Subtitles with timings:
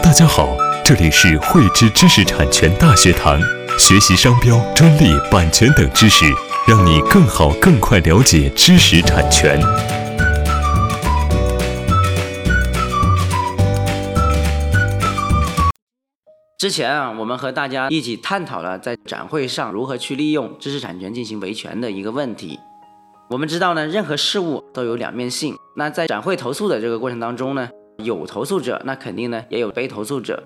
[0.00, 3.38] 大家好，这里是汇知知识产权大学堂，
[3.78, 6.24] 学习商标、专利、版权等知识，
[6.66, 9.60] 让你更好、更快了解知识产权。
[16.58, 22.58] 之前啊，我们和大家一起探讨了在展会上如何去利用知识产权进行维权的一个问题。
[23.28, 25.54] 我们知道呢，任何事物都有两面性。
[25.76, 27.68] 那在展会投诉的这个过程当中呢，
[27.98, 30.42] 有投诉者，那肯定呢也有被投诉者。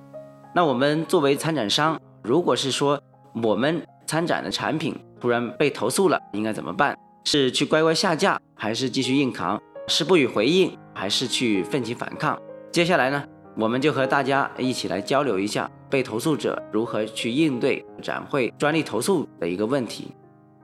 [0.55, 3.01] 那我们作为参展商，如果是说
[3.43, 6.97] 我们参展的产品突然被投诉了，应该怎么办？
[7.25, 9.61] 是去乖乖下架，还是继续硬扛？
[9.89, 12.41] 是不予回应，还是去奋起反抗？
[12.71, 13.25] 接下来呢，
[13.57, 15.71] 我们就和大家一起来交流一下。
[15.89, 20.11] 被投诉者如何去应对展会专利投诉的一个问题？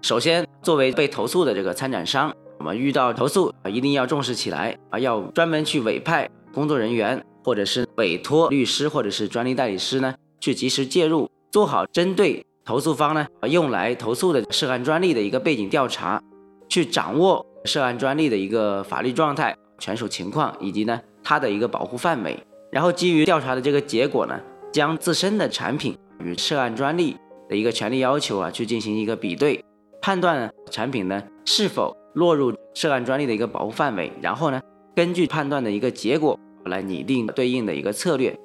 [0.01, 16.23] 首先，作为被投诉的这个参展商，我们遇到投诉啊，一定要重视起来啊，要专门去委派工作人员，或者是委托律师或者是专利代理师呢，去及时介入，做好针对投诉方呢用来投诉的涉案专利的一个背景调查，
[16.69, 22.39] 去掌握涉案专利的一个法律状态、权属情况以及呢它的一个保护范围，
[22.71, 24.41] 然后基于调查的这个结果呢。
[24.73, 27.15] 将自身的产品与涉案专利
[27.47, 29.63] 的一个权利要求啊，去进行一个比对，
[30.01, 34.59] 判断产品呢是否落入涉案专利的一个保护范围，然后呢，
[34.95, 38.39] 根据判断的一个结果来拟定对应的一个策略。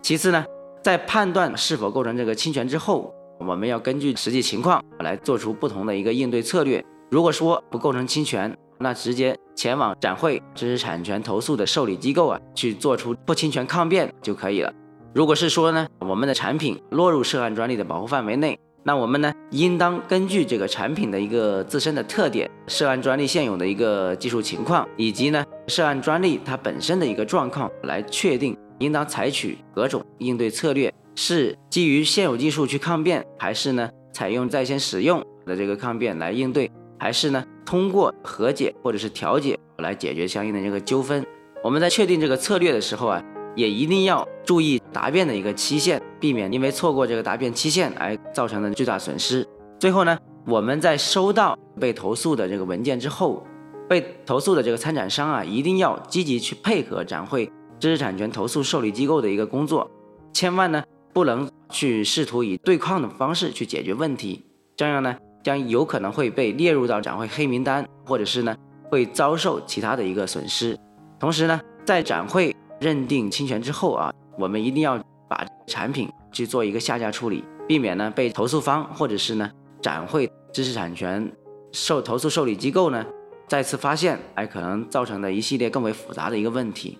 [0.00, 0.44] 其次呢，
[0.82, 6.84] 在判断是否构成这个侵权之后，我们要根据实际情况来做出不同的一个应对策略。
[7.10, 14.72] 如果说不构成侵权，那直接前往展会知识产权投诉的受理机构啊，去做出不侵权抗辩就可以了。
[15.14, 41.24] 如果是说呢，我们的产品落入涉案专利的保护范围内，那我们呢，应当根据这个产品的一个自身的特点、涉案专利现有的一个技术情况，以及呢，涉案专利它本身的一个状况，来确定应当采取何种应对策略，是基于现有技术去抗辩，还是呢，采用在先使用的这个抗辩来应对，还是呢，通过和解或者是调解来解决相应的这个纠纷。
[41.64, 43.24] 我们在确定这个策略的时候啊。
[43.54, 49.46] 也一定要注意答辩的一个期限，避免因为错过这个答辩期限而造成的巨大损失。
[49.78, 53.46] 最后呢，我们在收到被投诉的这个文件之后，
[53.88, 57.46] 被投诉的这个参展商啊，一定要积极去配合展会
[57.78, 59.90] 知识产权投诉受理机构的一个工作，
[60.32, 60.82] 千万呢
[61.12, 64.44] 不能去试图以对抗的方式去解决问题，
[64.76, 68.56] 这样呢将有可能会被列入到展会黑名单，或者是呢
[68.90, 70.78] 会遭受其他的一个损失。
[71.18, 72.54] 同时呢，在展会。
[72.80, 79.48] 认定侵权之后啊，我们一定要把产品去做一个下架处理，避免呢被投诉方或者是呢
[79.80, 81.30] 展会知识产权
[81.70, 83.06] 受投诉受理机构呢
[83.48, 86.98] 再次发现，哎，可能造成的一系列更为复杂的一个问题。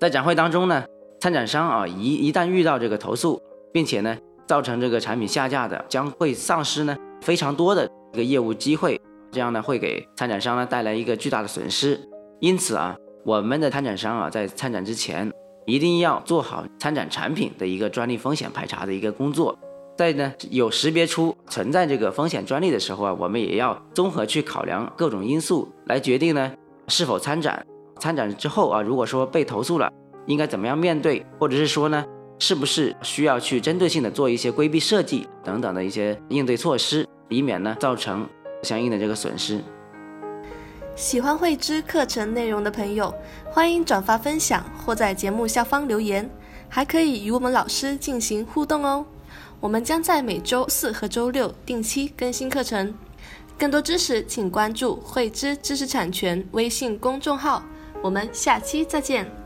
[0.00, 0.84] 在展会当中呢，
[1.20, 3.40] 参展商啊一一旦遇到这个投诉，
[3.72, 12.00] 并且呢造成这个产品下架的，将会丧失呢非常多的一个业务机会，这样呢会给参展商呢带来一个巨大的损失。
[12.40, 12.96] 因此啊。
[13.24, 15.28] 我们的参展商啊，在参展之前
[15.64, 19.58] 一定要做好参展产品的一个专利风险排查的一个工作。
[19.96, 26.52] 在呢有识别出存在这个风险专利的时候啊，我们也要综合去考量各种因素来决定呢
[26.88, 27.64] 是否参展。
[27.98, 29.90] 参展之后啊，如果说被投诉了，
[30.26, 32.04] 应该怎么样面对，或者是说呢，
[32.38, 38.28] 是不是需要去针对性的做一些规避设计等等的一些应对措施，以免呢造成
[38.62, 39.62] 相应的这个损失。
[40.94, 43.14] 喜欢慧知课程内容的朋友，
[43.50, 46.28] 欢迎转发分享或在节目下方留言，
[46.68, 49.06] 还可以与我们老师进行互动哦。
[49.60, 52.94] 我们将在每周四和周六定期更新课程，
[53.58, 57.62] 更多知识请关注慧知知识产权微信公众号。
[58.02, 59.45] 我们下期再见。